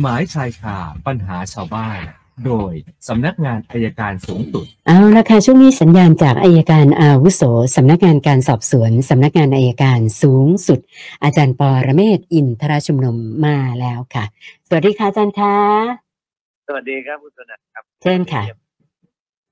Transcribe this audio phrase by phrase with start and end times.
[0.00, 2.00] หมายชายคาปัญหาชาวบ้าน
[2.46, 2.72] โดย
[3.08, 7.42] สำนักงานอายการสูงสุด เอาละค่ะช่วงนี้สัญญาณจากอายการอาวุโส
[7.76, 10.80] สำนักงานการสอบสวนสำนักงานอายการสูงสุด
[11.22, 14.24] อาจารย์ปอระเมศวร์อินทรชุมนุมมาแล้วค่ะ
[14.68, 15.54] สวัสดีค่ะอาจารย์คะ
[16.66, 18.42] สวัสดีครับคุณสนันครับเชิญค่ะ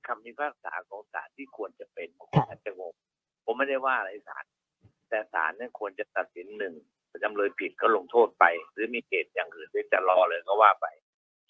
[0.07, 2.93] คำพิพากษาของศาลที่ควรจะเป็นของค่ะอาจจะงง
[3.45, 4.43] ผมไม่ได้ว่าอะไรศาล
[5.09, 6.73] แต่ศาลเนี่ยควรจะตัดสินหนึ่ง
[7.23, 10.85] จำเลยผิดก็ลงโทษไป หรือมีเหตุอย่างอื่นที่จะรอเลยก็ว่าไป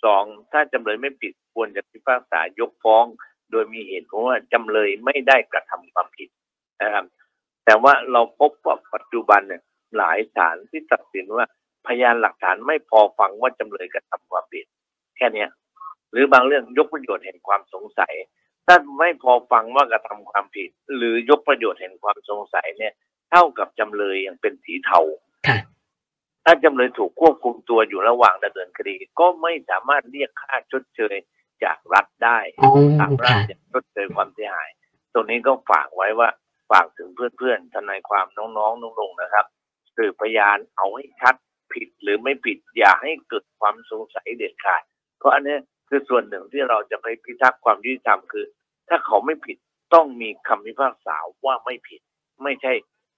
[0.04, 3.06] สองถ้าจำเลยไม่ผิดควรจะพิพากษายกฟ้อง
[3.52, 6.30] โดยมีเหตุผลว่าจำเลยไม่ได้กระทำความผิด
[6.82, 7.06] นะครับ
[7.66, 9.62] แต่ว่าเราพบว่าปัจจุบันเนี่ย
[9.98, 11.46] หลายศาลที่ตัดสินว่า
[11.88, 14.66] พยานหลักฐานไม่พอฟังว่าจำเลยกระทำความผิด
[15.18, 15.50] แค่เนี้ย
[16.12, 18.14] หรือบางเรื่องยกประโยชน์แห่งความสงสัย
[18.68, 22.94] ถ้าไม่พอฟังว่ากระทำความผิด หรือยกประโยชน์แห่งความสงสัยเนี่ย
[23.32, 25.00] เท่ากับจำเลยยังเป็นสีเทา
[25.48, 25.58] ค่ะ
[26.46, 31.16] ถ้าจำเลยถูกควบคุมตัวอยู่ระหว่างดำเนินคดี ก็ไม่สามารถเรียกค่าชดเชย
[31.64, 34.70] จากรัฐได้อ๋อทางรัฐค่ะจะชดเชยความเสียหาย
[35.14, 36.30] ตรงนี้ก็ฝากไว้ว่า
[36.72, 39.46] ฝากถึงเพื่อนๆทนายความน้องๆนุ่งๆนะครับ
[39.96, 41.36] สืบพยานเอาให้ชัด
[41.74, 44.84] ผิดหรือไม่ผิดอย่าให้เกิดความสงสัยเด็ดขาด
[45.20, 48.46] เพราะอันเนี้ยคือส่วนหนึ่งที่เราจะไปพิทักษ์ความยุติธรรมคือ
[48.90, 49.58] ถ้าเขาไม่ผิด
[49.94, 52.02] ต้องมีคำพิพากษาว่าไม่ผิด
[52.44, 52.74] ไม่ใช่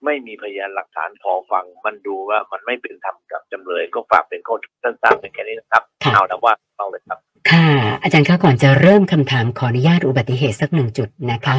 [0.05, 7.19] ไม่มีพยานหลักฐานพอฟัง มันดูว่ามันไม่เป็นธรรมกับจำเลย ก็ฝากเป็นข้อสั้นๆเป็นแค่นี้นะครับค่ะเอาแล้วว่าต้องเลยครับ
[7.51, 7.67] ค่ะ
[8.03, 11.57] อาจารย์คะก่อนจะเริ่มคำถามขออนุญาตอุบัติเหตุสักหนึ่งจุดนะคะ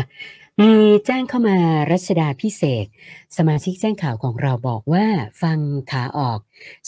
[0.60, 0.72] มี
[1.06, 1.56] แจ้งเข้ามา
[1.90, 2.86] รัชดาพิเศษ
[3.36, 5.06] สมาชิกแจ้งข่าวของเราบอกว่า
[5.42, 5.58] ฟัง
[5.90, 6.38] ขาออก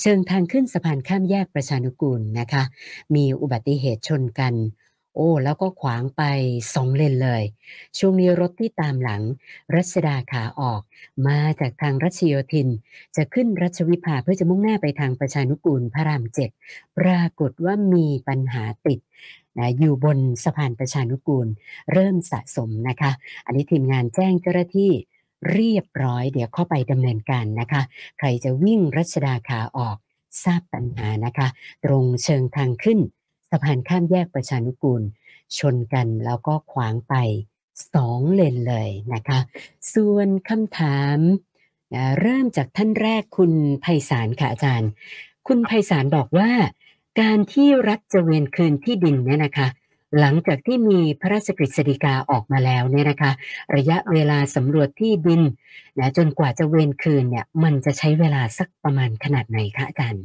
[0.00, 2.62] เชิงทางขึ้นสะพานข้ามแยกประชานุกูลนะคะ
[3.14, 4.54] มีอุบัติเหตุชนกัน
[5.20, 6.22] โอ้ แล้วก็ขวางไป
[6.74, 7.42] สองเลนเลย
[7.98, 9.22] ช่วงนี้รถที่ตามหลัง
[9.76, 10.80] รัชดาขาออก
[11.26, 12.68] มาจากทางรัชโยธิน
[13.16, 16.50] จะขึ้นรัชวิภาเพื่อจะมุ่งหน้าไปทางประชานุกูลพระรามเจ็ด
[16.98, 18.98] ปรากฏว่ามีปัญหาติด
[19.58, 21.48] นะอยู่บนสะพานประชานุกูล
[21.92, 23.10] เริ่มสะสมนะคะ
[23.46, 24.92] อันนี้ทีมงานแจ้งเจ้าหน้าที่
[25.52, 27.82] เรียบร้อย เดี๋ยวเข้าไปดำเนินการนะคะ
[28.18, 29.96] ใครจะวิ่งรัชดาขาออก
[30.44, 31.48] ทราบปัญหานะคะ
[31.84, 33.00] ตรงเชิงทางขึ้น
[33.50, 35.02] สะพานข้ามแยกประชานุกูล
[35.58, 37.14] ชนกันแล้วก็ขวางไป
[37.94, 39.38] สองเลนเลยนะคะ
[39.94, 41.18] ส่วนคำถาม
[41.94, 44.90] นะเริ่มจากท่านแรกคุณไพศาลค่ะอาจารย์
[45.48, 46.50] คุณไพศาลบอกว่า
[47.20, 49.68] การที่รัฐจะเวนคืนที่ดินเนี่ยนะคะ
[50.18, 53.32] หลังจากที่มีพระราชกฤษฎีกาออกมาแล้วเนี่ยนะคะ
[53.76, 55.42] ระยะเวลาสำรวจที่ดิน
[55.98, 60.24] นะจนกว่าจะเวนคืนเนี่ย มันจะใช้เวลาสักประมาณขนาดไหนคะอาจารย์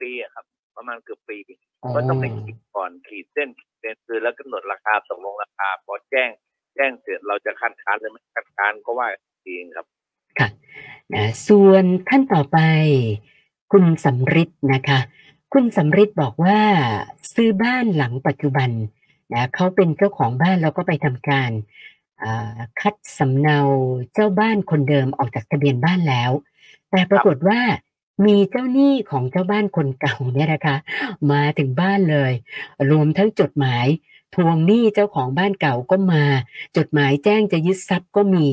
[0.00, 0.37] ปีอะครับ
[0.78, 1.38] ประมาณเกือบปี
[1.82, 6.30] อ๋อก็ต้องไปขีดก่อนขีดเส้นขีดเส้นคือแล้วกำหนดราคาตกลงราคา พอแจ้ง
[6.74, 9.86] แจ้งเสร็จเราจะคัดค้านหรือไม่คัดค้านก็ว่ากันอีกทีเองครับ
[10.38, 10.48] ค่ะ
[11.14, 12.58] นะส่วนท่านต่อไป
[13.72, 14.98] คุณสำริดนะคะ
[15.52, 16.58] คุณสำริดบอกว่า
[17.34, 18.70] ซื้อบ้านหลังปัจจุบัน
[19.34, 21.50] นะเขาเป็นเจ้าของบ้านแล้วก็ไปทำการ
[22.22, 23.58] อ่าคัดสำเนา
[24.14, 26.30] เจ้าบ้านคนเดิมออกจากทะเบียนบ้านแล้ว
[26.90, 27.60] แต่ปรากฏว่า
[28.26, 30.76] มีเจ้าหนี้ของเจ้าบ้านคนเก่าเนี่ยนะคะ
[31.32, 32.32] มาถึงบ้านเลย
[32.90, 33.86] รวมทั้งจดหมาย
[34.34, 36.24] ทวงหนี้เจ้าของบ้านเก่าก็มา
[36.76, 38.46] จดหมายแจ้งจะยึดทรัพย์ก็มี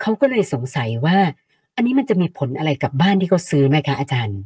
[0.00, 1.18] เขาก็เลยสงสัยว่า
[1.76, 4.40] อันนี้มันจะมีผลอะไรกับบ้านที่เขาซื้อไหมคะอาจารย์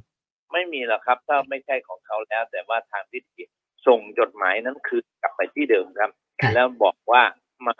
[0.52, 3.42] ไม่มีหรอกครับ ถ้าไม่ใช่ของเขาแล้ว แต่ว่าทางที่ดี
[3.86, 7.22] ส่งจดหมายนั้นคือกลับไปที่เดิมครับค่ะแล้วบอกว่า
[7.66, 7.76] มา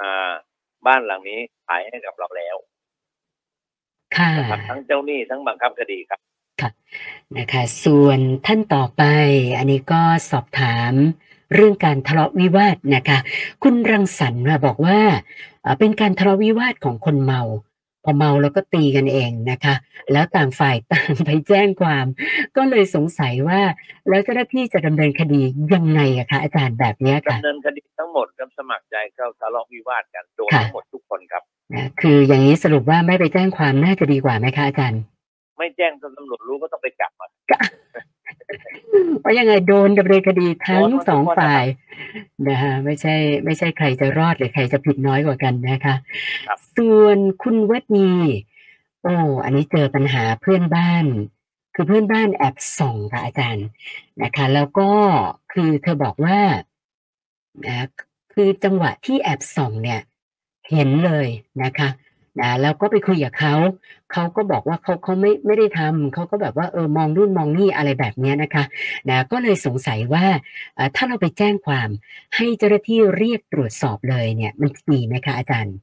[0.86, 2.56] บ้านหลังนี้ขายให้กับเราแล้ว
[4.16, 6.20] ค่ะนะครับทั้งเจ้าหนี้ทั้งบังคับคดีครับ
[7.38, 9.02] นะคะ ส่วนท่านต่อไป
[9.58, 10.00] อันนี้ก็
[10.30, 10.92] สอบถาม
[11.54, 13.18] เรื่องการทะเลาะวิวาทนะคะ
[13.62, 14.98] คุณรังสรรค์น่ะบอกว่า
[15.62, 17.42] เอ่อเป็นการทะเลาะวิวาทของคนเมา
[18.04, 19.74] พอเมาแล้วก็ตีกันเองนะคะ
[20.12, 22.06] แล้วต่างฝ่ายต่างไปแจ้งความ
[22.56, 23.60] ก็เลยสงสัยว่า
[24.08, 25.40] แล้วเจ้าหน้าที่จะดำเนินคดี
[25.74, 31.42] ยังไงอะคะอาจารย์แบบเนี้ยค่ะดำเนินคดีทั้งหมดครับสมัครใจเข้าทะเลาะวิวาทกันโดนค่ะทั้งหมดทุกคนครับ
[31.74, 35.00] นะคืออย่างนี้สรุปว่าไม่ไปแจ้งความน่าจะดีกว่าไหมคะอาจารย์
[35.62, 37.30] ไม่แจ้งจนตำรวจรู้ก็ต้องไปจับมัน
[39.20, 41.64] เพราะยังไงโดนดำเนินคดีทั้งโดนทั้งสองคนนะครับฝ่าย
[42.48, 43.14] นะฮะไม่ใช่
[43.44, 45.94] ไม่ใช่ใครจะรอดหรือใครจะผิดน้อยกว่ากันนะคะ
[46.48, 48.12] ครับส่วนคุณวัฒนี
[49.02, 49.14] โอ้
[49.44, 51.04] อันนี้เจอปัญหาเพื่อนบ้าน
[51.74, 53.66] คือเพื่อนบ้านแอบส่องค่ะอาจารย์
[54.22, 54.90] นะคะ แล้วก็
[55.52, 56.40] คือเธอบอกว่า
[57.66, 57.86] นะ
[58.34, 60.00] คือจังหวะที่แอบส่องเนี่ย
[60.70, 61.28] เห็นเลย
[61.62, 61.88] นะคะ
[62.40, 63.54] นะแล้วก็ไปคุยกับเขา
[64.12, 68.64] เขาก็บอกว่าเขาเขาไม่ไม่ได้ทำเขาก็แบบว่าเออมองนู่นมองนี่อะไรแบบเนี้ยนะคะ
[69.10, 70.24] นะก็เลยสงสัยว่า
[70.96, 71.88] ถ้าเราไปแจ้งความ
[72.36, 75.76] ให้เจ้าหน้าที่เรียกตรวจสอบเลยเนี่ยมันดีไหมคะอาจารย์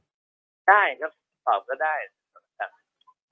[0.68, 1.12] ได้ครับ
[1.46, 1.94] ตอบก็ได้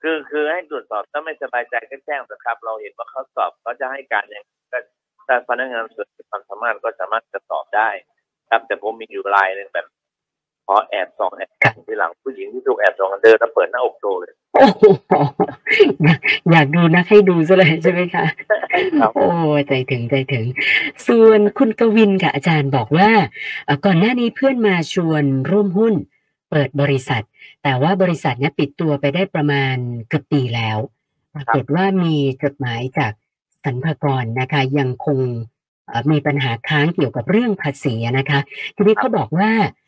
[0.01, 4.49] คือคือให้ตรวจสอบถ้าไม่สบายใจก็แจ้งนะครับ เราเห็นว่าเขาสอบเขาจะให้การอยังไง
[5.27, 7.89] ถ้าพนักงานสอบสวนมีความสามารถก็สามารถจะตอบได้
[8.49, 9.87] ครับแต่ผมมีอยู่รายหนึ่งแบบ
[10.73, 14.83] อแอบส่องแอบส่องทีหลังผู้หญิงที่ถูกแอบส่องกันเดินแล้วเปิดหน้าอกโชว์เลยโอ้โห
[16.03, 16.19] อยาก
[16.51, 18.25] อยากดูนะให้ดูซะเลยใช่ไหมคะ
[18.99, 19.27] ครับโอ้
[19.67, 20.45] ใจถึงใจถึง
[21.07, 23.09] ส่วนคุณกวินค่ะอาจารย์บอกว่า
[23.65, 25.93] เอ่อก่อนหน้านี้เพื่อนมาชวนร่วมหุ้น
[26.49, 27.23] เปิดบริษัท
[27.63, 29.75] แต่ว่าบริษัทเนี้ยปิดตัวไปได้ประมาณ
[30.09, 30.77] เกือบปีแล้ว
[31.35, 33.11] ปรากฏว่ามีจดหมายจาก
[33.63, 35.19] สรรพากรนะคะ ยังคง
[35.87, 38.39] เอ่อมีปัญหาค้างเกี่ยวกับเรื่องภาษีนะคะ
[38.75, 39.78] ทีนี้เขาบอกว่าเอ่อ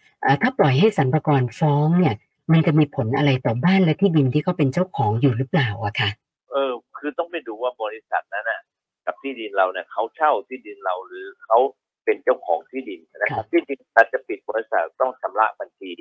[0.42, 2.16] ถ้าปล่อยให้สรรพากรฟ้องเนี่ย
[2.52, 6.10] มันจะมีผลอะไรต่อบ้านและที่ดินที่เขาเป็นเจ้าของอยู่หรือเปล่าอะค่ะ
[6.52, 8.62] เออ คือต้องไปดูว่าบริษัทนั้นน่ะ
[9.06, 11.58] กับที่ดินเราเนี่ยเขาเช่าที่ดินเราหรือเขา
[12.06, 15.92] เป็นเจ้าของที่ดินนะคครัรับบที่ดินถ้าจะปิดบริษัทต้องชำระบัญชี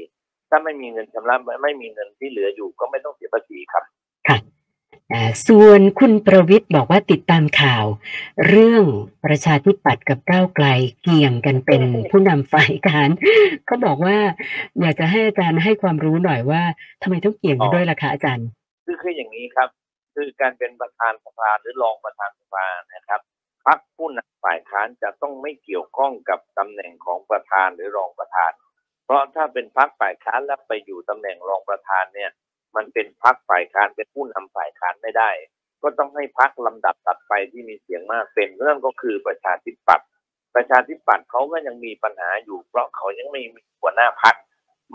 [0.50, 3.59] ถ้าไม่มีเงินชำระไม่ไม่มีเงินที่เหลืออยู่ ก็ไม่ต้องเสียภาษีครับค่ะอ่า
[5.48, 7.84] ส่วนคุณประวิทย์บอกว่าติดตามข่าว
[8.48, 8.84] เรื่อง
[9.24, 10.66] ประชาธิปัตย์กับก้าวไกล
[11.02, 13.10] เกี่ยงกันเป็นผู้นำฝ่ายค้าน
[13.66, 14.16] เขาบอกว่า
[14.80, 16.62] อยากจะให้อาจารย์ให้ความรู้หน่อยว่า
[17.02, 18.46] ทำไมต้องเกี่ยงด้วยล่ะคะอาจารย์
[18.84, 19.68] คือคืออย่างนี้ครับ
[20.14, 23.20] คือการเป็นประธานสภาหรือรองประธานสภานะครับ
[23.66, 28.52] พรรคผู้นำฝ่ายค้านจะต้องไม่เกี่ยวข้องกับตำแหน่งของประธานหรือรองประธาน
[29.04, 32.30] เพราะถ้าเป็นพรรคฝ่ายค้านแล้วไปอยู่ตำแหน่งรองประธานเนี่ย
[32.76, 35.30] มันเป็นพรรคฝ่ายค้านเป็นผู้นำฝ่ายค้านไม่ได้
[35.82, 40.08] ก็ต้องให้พรรคลำดับตัดไปที่มีเสียงมากเป็นเรื่องก็คือประชาธิปัตย์
[40.54, 44.34] ประชาธิปัตย์เขาก็ยังมีปัญหาอยู่ เพราะเขายังไม่มีหัวหน้าพรรค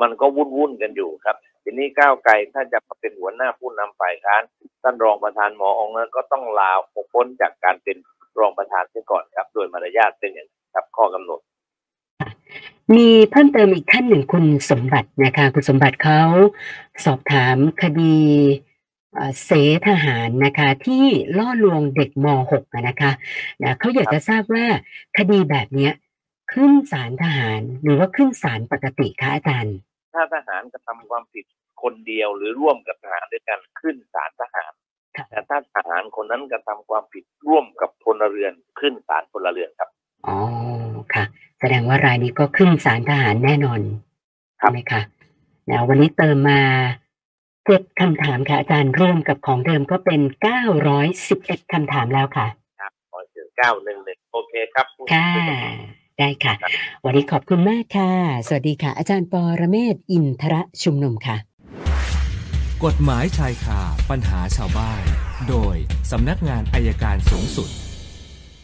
[0.01, 4.41] มันก็วุ่นวุ่นกันอยู่ครับทีนี้ก้าวไกลถ้าจะมาเป็นหัวหน้าผู้นำฝ่ายค้าน
[4.83, 6.71] ท่านรองประธานหมอองค์นั้นก็ต้องลา
[7.13, 7.97] พ้นจากการเป็น
[8.39, 11.39] รองประธานเสียก่อนครับ โดยมารยาทเป็นอย่างครับข้อกำหนด
[12.95, 16.21] มีเพิ่มเติมอีกท่านหนึ่งคุณสมบัตินะคะคุณสมบัติเขา
[17.05, 18.17] สอบถามคดี
[19.15, 19.51] เอ่อเส
[19.87, 21.05] ทหารนะคะที่
[21.37, 23.11] ล่อลวงเด็กม .6 อะนะคะ
[23.63, 24.65] นะเขาอยากจะทราบว่า
[25.17, 25.93] คดีแบบเนี้ย
[26.53, 29.77] ขึ้นศาลทหารหรือว่าขึ้นศาลปกติคะอาจารย์
[30.13, 31.45] ถ้าทหารกระทำความผิด
[31.83, 34.71] คนเดียวหรือร่วมกับทหารด้วยกันขึ้นศาลทหาร
[35.15, 39.89] ครับแต่ถ้าทหารคนนั้นกระทำความผิดร่วมกับพลเรือนขึ้นศาลพลเรือนครับ
[40.27, 40.37] อ๋อ
[41.15, 41.25] ค่ะ
[41.59, 43.79] แสดงว่ารายนี้ก็ขึ้นศาลทหารแน่นอน
[44.61, 45.01] ครัใช่บไหมคะ
[45.67, 46.61] แล้ววันนี้เติมมา
[47.65, 52.47] เจ็ดคำถามค่ะอาจารย์รวมกับของเดิมก็เป็นเก้าร้อยสิบเอ็ดคำถามแล้วค่ะ
[52.79, 55.29] ครับขอเจอเก้าหนึ่งหนึ่งโอเคครับค่ะ
[56.19, 56.53] ได้ค่ะ
[57.05, 58.11] วันนี้ขอบคุณมากค่ะ
[58.47, 61.37] สวัสดีค่ะ อาจารย์ปอระเมศวร์อินทระชุมนุมค่ะ
[62.85, 65.03] กฎหมายชายคาปัญหาชาวบ้าน
[65.49, 65.75] โดย
[66.11, 67.69] สำนักงานอายการสูงสุด